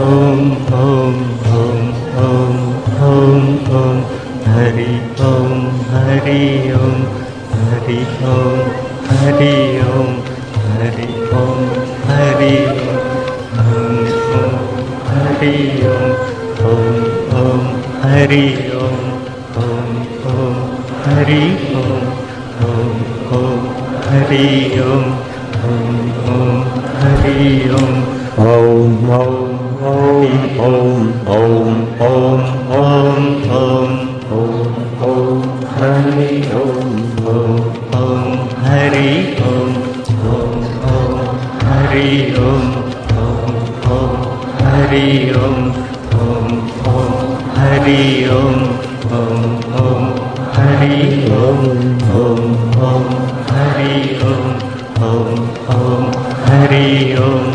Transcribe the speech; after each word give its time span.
Um, 0.00 0.66
um. 0.72 1.37
Hari 6.27 6.71
Om 6.77 6.95
Hari 7.57 7.97
Om 8.29 8.57
Hari 9.19 9.53
Om 9.91 10.09
Hari 10.71 11.05
Om 11.41 11.61
Hari 12.09 12.55
Om 13.63 14.55
Hari 15.09 15.53
Om 15.91 16.11
Om 16.71 16.97
Om 17.41 17.63
Hari 18.03 18.43
Om 18.79 18.99
Om 19.63 19.95
Om 20.33 20.57
Hari 21.05 21.41
Om 21.81 22.03
Om 22.67 22.91
Om 23.39 23.63
Hari 24.09 24.47
Om 24.87 25.07
Om 25.71 26.03
Om 26.35 26.63
Hari 27.03 27.47
ओम 27.81 28.11
ॐ 28.33 28.47
ॐ 29.07 29.33
ॐ 29.79 29.97
ॐ 30.59 31.03
ॐ 31.27 31.67
ॐ 31.99 32.41
ॐ 32.79 33.27
ॐ 33.57 33.96
हरि 35.77 36.37
ओम 36.59 36.93
ॐ 37.31 37.57
ॐ 37.97 38.31
हरि 38.63 39.09
ओम 39.49 39.73
ॐ 40.33 40.53
ॐ 40.91 41.19
हरि 41.67 42.07
ओम 42.43 42.63
ॐ 43.23 43.51
ॐ 43.95 44.15
हरि 44.61 45.09
ओम 45.41 45.59
ॐ 46.21 46.55
ॐ 46.93 47.13
हरि 47.57 48.01
ओम 48.37 48.57
ॐ 49.19 49.45
ॐ 49.81 50.07
हरि 50.57 50.97
ओम 51.41 51.61
ॐ 52.21 52.55
ॐ 52.87 53.11
हरि 53.51 54.01
ओम 54.31 54.49
ॐ 55.11 55.35
ॐ 55.75 56.11
हरि 56.47 56.89
ओम 57.27 57.47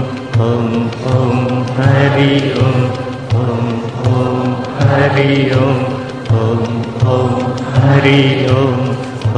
ॐ 0.46 0.72
ॐ 1.16 1.62
हरि 1.80 2.30
ओम 2.62 2.80
ॐ 3.42 3.68
ॐ 4.14 4.56
हरि 4.82 5.50
ओम 5.60 5.86
ॐ 6.38 6.66
ॐ 7.16 7.41
हरि 8.03 8.47
ओम 8.51 8.79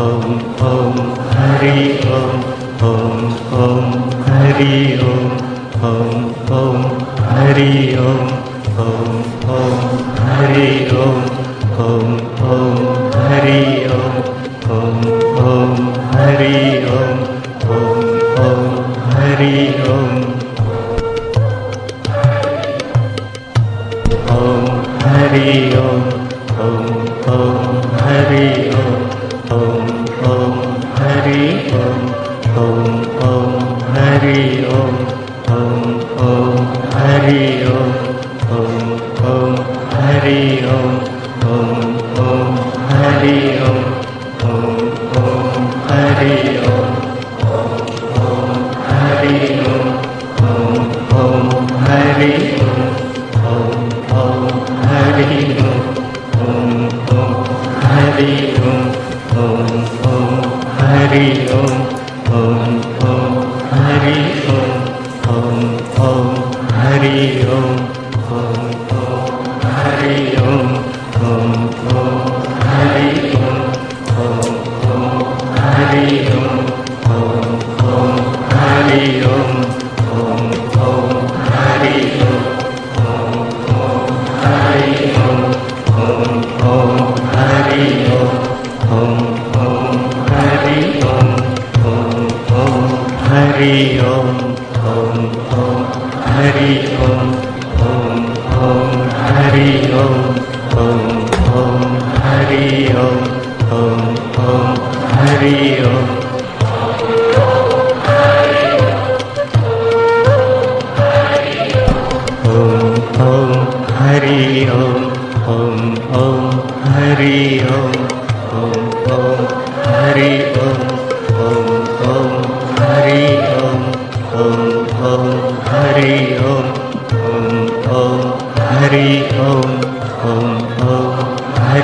ओम 0.04 0.32
ओम 0.68 0.96
हरि 1.32 1.82
ओम 2.14 2.40
ओम 2.88 3.20
ओम 3.58 3.92
हरि 4.28 4.78
ओम 5.08 5.28
ओम 5.90 6.24
ओम 6.60 6.80
हरि 7.28 7.68
ओम 8.06 8.32
ओम 8.86 9.12
ओम 9.58 9.84
हरि 10.22 10.66
ओम 11.02 11.22
ओम 11.86 12.16
ओम 12.48 12.82
हरि 13.18 13.62
ओम 13.98 14.18
ओम 14.78 15.06
ओम 15.46 15.78
हरि 16.16 16.58
ओम 16.96 17.22
ओम 17.76 18.02
ओम 18.48 18.66
हरि 19.14 19.56
ओम 19.92 20.18
ओम 24.34 24.68
हरि 25.06 25.54
ओम 25.84 25.95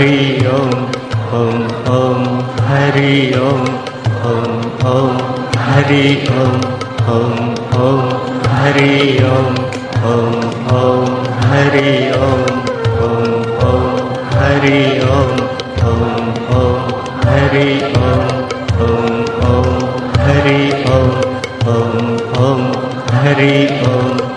हरि 0.00 0.18
ओम 0.52 0.70
ॐ 1.38 1.62
ॐ 1.94 2.22
हरि 2.68 3.14
ओम 3.46 3.64
ॐ 4.30 4.54
ॐ 4.90 5.18
हरि 5.66 6.04
ओम 6.42 6.60
ॐ 7.14 7.34
ॐ 7.86 8.00
हरि 8.52 8.94
ओम 9.30 9.58
ॐ 10.12 10.38
ॐ 10.76 11.10
हरि 11.50 11.92
ओम 12.28 12.44
ॐ 13.08 13.34
ॐ 13.70 13.84
हरि 14.36 14.80
ओम 15.16 15.34
ॐ 15.90 16.30
ॐ 16.60 16.78
हरि 17.26 17.68
ओम 18.04 18.32
ॐ 18.86 19.20
ॐ 19.50 19.76
हरि 20.26 20.58
ओम 20.96 21.12
ॐ 21.74 22.08
ॐ 22.48 22.64
हरि 23.18 23.54
ओम 23.92 24.29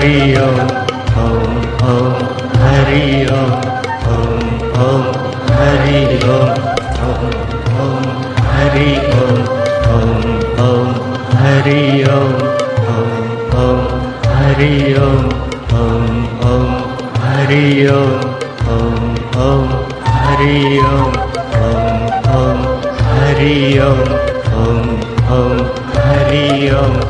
हरि 0.00 0.20
ओम 0.40 0.60
ओम 1.22 1.56
ओम 1.88 2.14
हरि 2.60 3.00
ओम 3.38 3.50
ओम 4.12 4.46
ओम 4.84 5.02
हरि 5.56 5.98
ओम 6.34 6.54
ओम 7.08 7.34
ओम 7.82 8.06
हरि 8.62 8.86
ओम 9.02 9.60
ओम 25.36 25.60
हरि 25.98 27.09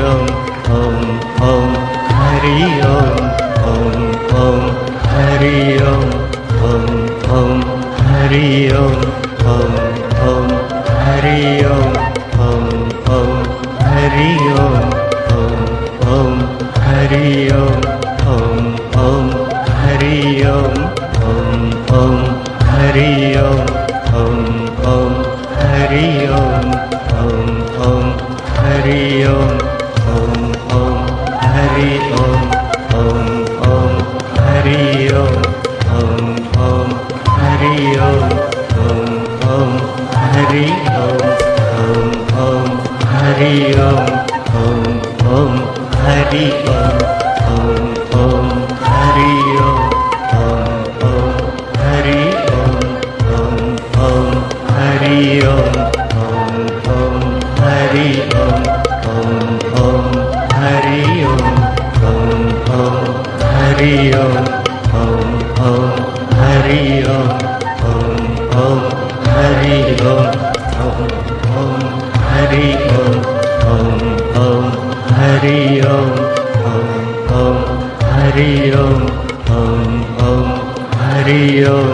ॐ 0.00 0.26
ॐ 0.74 0.96
ॐ 1.46 1.74
हरि 2.18 2.68
ॐ 2.88 3.18
ॐ 3.70 3.96
ॐ 4.42 4.60
हरि 5.12 5.78
ॐ 5.90 6.06
ॐ 6.68 6.86
ॐ 7.38 7.62
हरि 8.08 8.70
ॐ 8.80 8.96
ॐ 9.54 9.74
ॐ 10.30 10.50
हरि 11.04 11.64
ॐ 11.64 11.96
ॐ 12.48 12.72
ॐ 13.18 13.32
हरि 13.82 14.30
ॐ 14.58 14.92
ॐ 15.38 15.64
ॐ 16.18 16.38
हरि 16.86 17.48
ॐ 17.62 17.91
हरि 63.82 64.10
ओम 64.14 64.34
ओम 64.96 65.30
ओम 65.68 65.94
हरि 66.40 66.82
ओम 67.12 67.30
ओम 67.86 68.20
ओम 68.58 68.82
हरि 69.28 69.78
ओम 70.10 70.28
ओम 70.82 71.00
ओम 71.60 71.80
हरि 72.26 72.68
ओम 72.98 73.16
ओम 73.72 74.04
ओम 74.42 74.68
हरि 75.16 75.58
ओम 75.94 76.12
ओम 76.68 76.86
ओम 77.40 77.58
हरि 78.12 78.54
ओम 78.82 79.02
ओम 79.56 79.98
ओम 80.28 80.54
हरि 81.02 81.42
ओम 81.72 81.91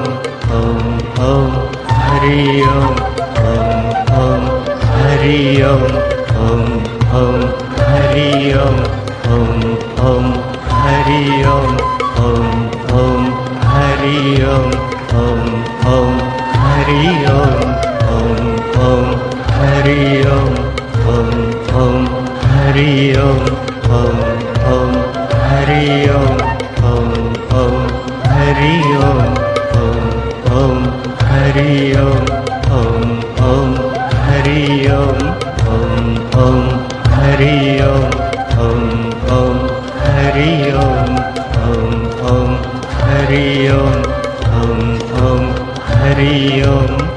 हरि 31.58 31.92
ओं 32.00 32.18
ॐ 32.80 33.06
ॐ 33.44 33.46
ॐ 33.46 33.72
हरिः 34.26 34.92
ओं 34.96 35.24
ॐ 35.76 36.04
ॐ 36.42 36.60
हरि 37.14 37.56
ओं 37.86 38.04
ॐ 38.66 38.84
ॐ 39.38 39.58
हरि 40.04 40.52
ओं 40.84 41.18
ॐ 41.72 41.98
ॐ 42.34 42.54
हरि 43.00 43.44
ओं 43.80 43.98
ॐ 44.62 44.86
ॐ 45.26 45.52
हरि 45.90 46.62
ओं 46.70 47.07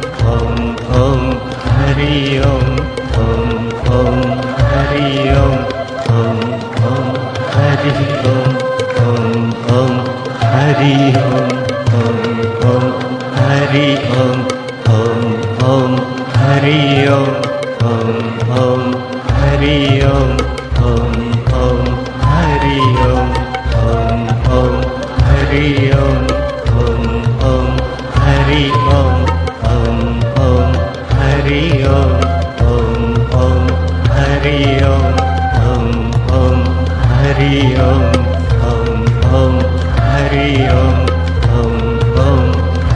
हरिः 40.41 40.71
ओं 40.75 41.73
ॐ 42.21 42.45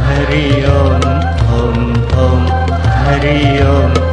हरि 0.06 0.46
ओं 0.70 1.04
ॐ 1.58 2.48
हरि 3.04 3.38
ओं 3.74 4.05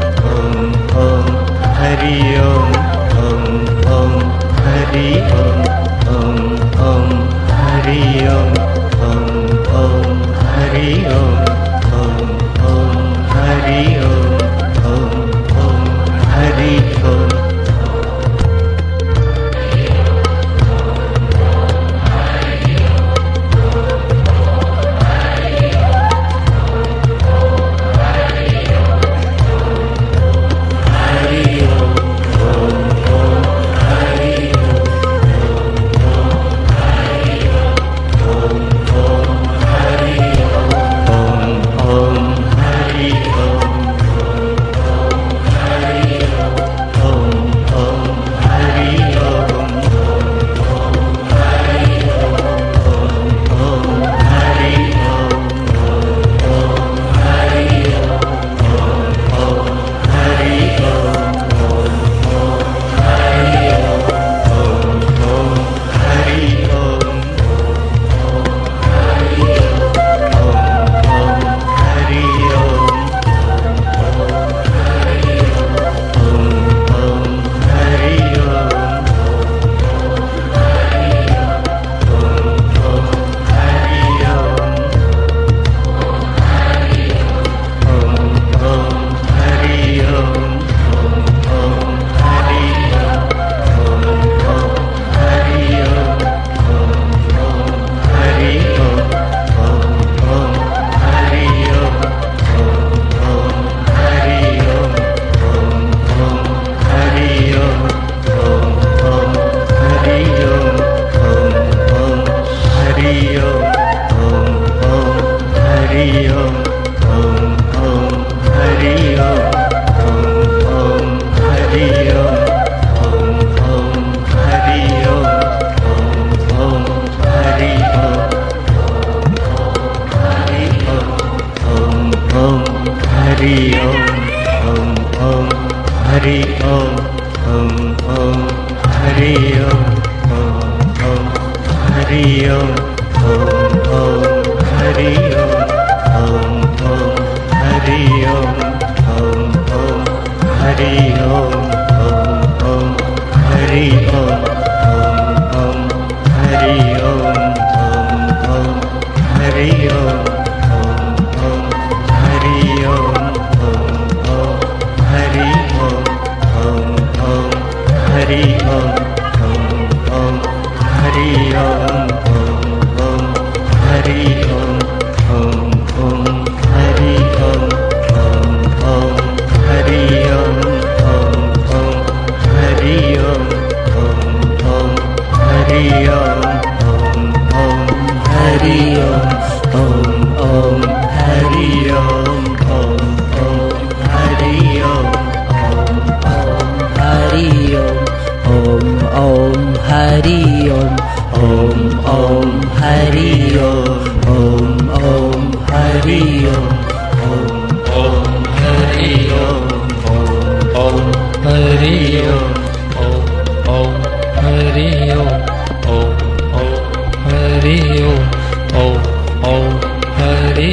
हरि 220.19 220.73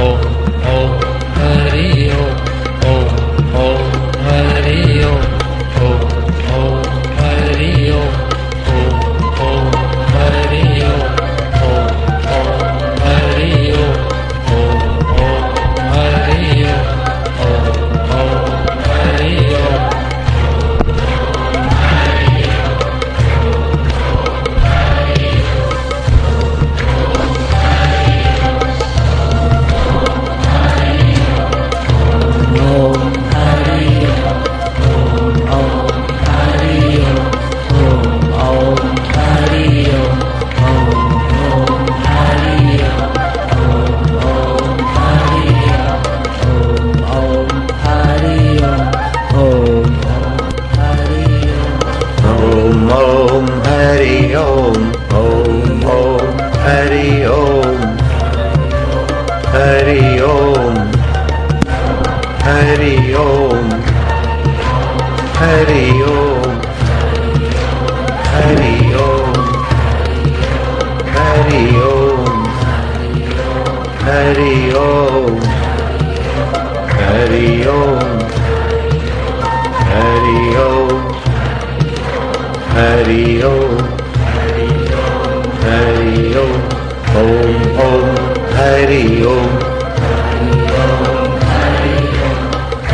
ओ 0.00 0.14
हरि 1.36 2.10
ओ 2.88 3.66
Hari 4.26 5.39
Om 52.50 52.90
Om 52.90 53.46
Hari 53.64 54.36
Om 54.36 54.92
Om 55.14 55.84
Om 55.84 56.38
Hari 56.64 57.26
Om 57.26 57.78
Hari 59.52 60.20
Om 60.22 60.76
Hari 62.44 63.14
Om 63.14 63.70
Hari 65.40 66.02
Om 66.02 66.52
Hari 68.32 68.94
Om 68.94 69.34
Hari 71.14 71.64
Om 71.82 72.30
Hari 74.06 74.72
Om 74.74 75.40
Hari 76.98 77.66
Om 77.66 78.18
Hari 79.90 80.56
Om 80.56 81.19
Hari 82.80 83.42
ओम। 83.42 83.78
हरि 85.64 86.34
ओम। 86.38 86.52
ओम 87.16 87.64
ओम। 87.78 88.06
हरि 88.56 89.24
ओम। 89.24 89.50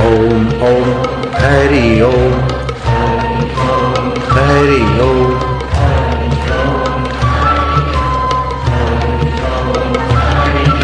ओम 0.07 0.49
ओम। 0.63 0.89
हरि 1.37 2.01
ओम। 2.01 2.35
हरि 4.33 4.83
ओम। 5.01 5.35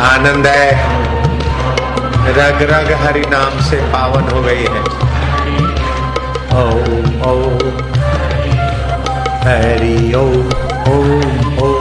आनंद 0.00 0.46
है। 0.46 0.92
रग 2.32 2.62
रग 2.62 2.92
हरि 2.92 3.20
नाम 3.20 3.60
से 3.70 3.76
पावन 3.76 4.36
हो 4.36 4.42
गई 4.42 4.62
है। 4.62 4.82
Om 6.62 7.22
Om. 7.22 7.82
patio. 9.42 10.22
Home, 10.86 11.22
home. 11.58 11.71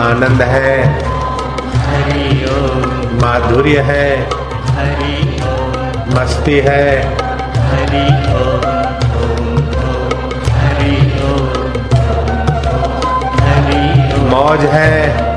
आनंद 0.00 0.42
है। 0.42 1.02
माधुर्य 3.22 3.80
है। 3.80 4.30
मस्ती 6.14 6.60
है। 6.64 7.08
मौज 14.30 14.60
है। 14.60 15.29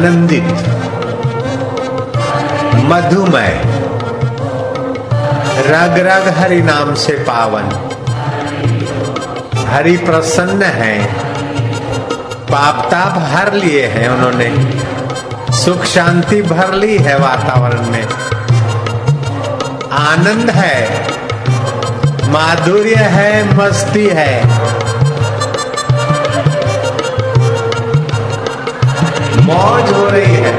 आनंदित। 0.00 0.44
मधुमय। 2.74 3.62
रग 5.66 5.98
रग 5.98 6.34
हरि 6.38 6.62
नाम 6.62 6.94
से 6.94 7.12
पावन। 7.12 7.64
हरि 9.68 9.96
प्रसन्न 9.96 10.62
है। 10.62 11.14
पाप 12.32 12.88
ताप 12.90 13.30
हर 13.34 13.52
लिए 13.52 13.86
हैं 13.86 14.08
उन्होंने। 14.08 14.72
सुख 15.52 15.84
शांति 15.84 16.42
भर 16.42 16.72
ली 16.72 16.98
है 16.98 17.18
वातावरण 17.18 17.86
में। 17.86 18.06
आनंद 19.92 20.50
है। 20.50 21.06
माधुर्य 22.30 22.94
है, 22.96 23.56
मस्ती 23.56 24.08
है। 24.12 24.48
मौज 29.50 29.92
हो 29.92 30.08
रही 30.10 30.34
है। 30.34 30.52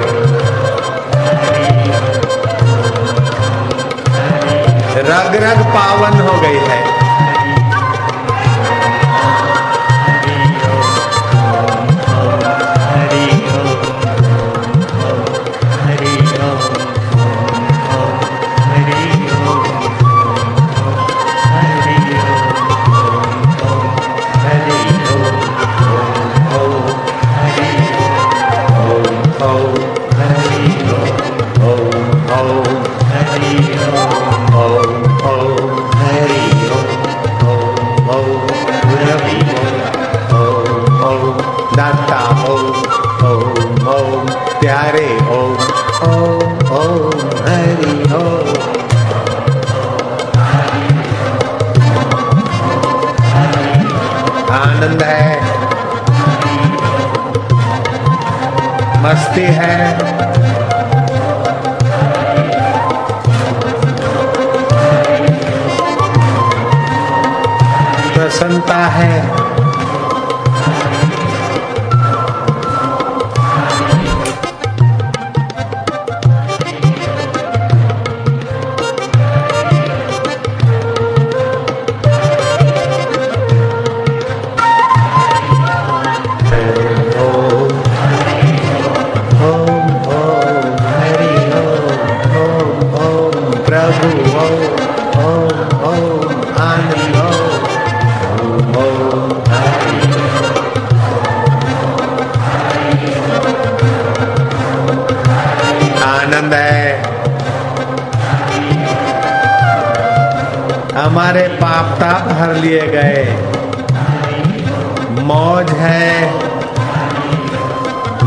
रग 5.09 5.35
रग 5.43 5.61
पावन 5.75 6.19
हो 6.21 6.39
गई 6.41 6.59
है। 6.69 7.00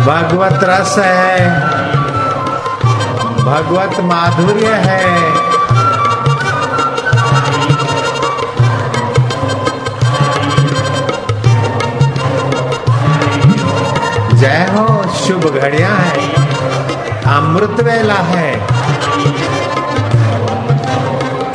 भगवत 0.04 0.60
रस 0.62 0.98
है। 0.98 1.50
भगवत 3.44 4.00
माधुर्य 4.00 4.66
है। 4.66 5.32
जय 14.38 14.66
हो, 14.74 15.14
शुभ 15.26 15.54
घड़िया 15.60 15.88
है। 15.88 16.34
अमृत 17.24 17.76
वेला 17.80 18.14
है। 18.14 18.60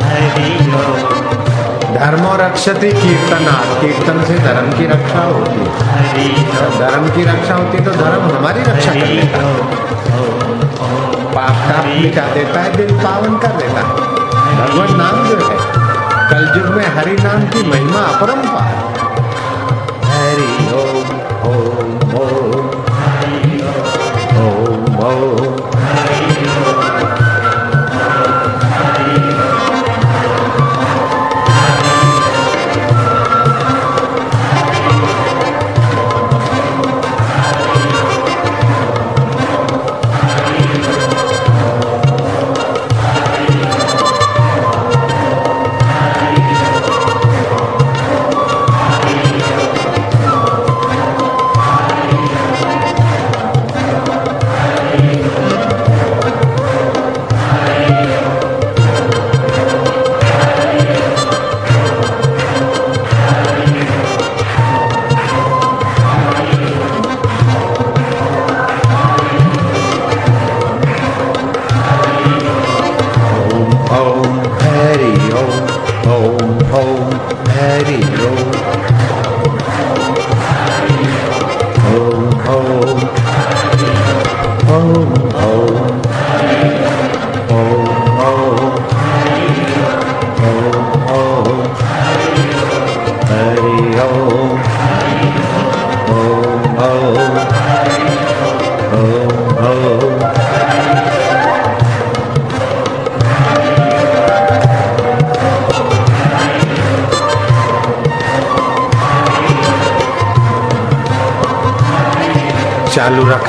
हरि 0.03 1.18
धर्मो 1.99 2.33
रक्षति 2.39 2.89
कीर्तना 2.91 3.53
कीर्तन 3.79 4.17
से 4.25 4.35
धर्म 4.39 4.67
की 4.73 4.85
रक्षा 4.85 5.23
होती 5.23 5.57
है। 5.59 5.65
धर्म 6.79 7.07
की 7.15 7.23
रक्षा 7.23 7.55
होती 7.55 7.77
है 7.77 7.83
तो 7.85 7.91
धर्म 7.93 8.23
हमारी 8.35 8.61
रक्षा 8.63 8.91
कर 8.91 9.09
लेता 9.09 9.37
है। 9.37 9.49
पाप 11.33 11.55
ताप 11.65 11.85
मिटा 11.95 12.25
देता 12.33 12.61
है 12.61 12.69
दिल 12.77 12.91
पावन 12.99 13.33
कर 13.37 13.51
देता 13.57 13.79
है। 13.79 13.91
भगवत 14.59 14.91
नाम 14.97 15.15
जो 15.27 15.35
है, 15.49 15.57
कलयुग 16.29 16.69
में 16.75 16.87
हरि 16.95 17.15
नाम 17.19 17.39
की 17.47 17.61
महिमा 17.69 18.01
अपरंपार। 18.13 18.68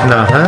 रखना 0.00 0.20
है 0.32 0.39